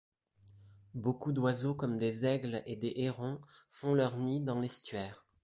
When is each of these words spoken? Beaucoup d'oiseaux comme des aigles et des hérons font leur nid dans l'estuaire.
Beaucoup 0.95 1.31
d'oiseaux 1.31 1.75
comme 1.75 1.99
des 1.99 2.25
aigles 2.25 2.63
et 2.65 2.75
des 2.75 2.91
hérons 2.95 3.39
font 3.69 3.93
leur 3.93 4.17
nid 4.17 4.41
dans 4.41 4.59
l'estuaire. 4.59 5.27